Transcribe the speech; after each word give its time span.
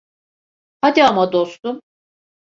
Hadi 0.81 1.03
ama 1.03 1.31
dostum. 1.31 1.81